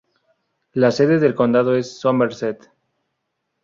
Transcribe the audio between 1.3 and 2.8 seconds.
condado es Somerset.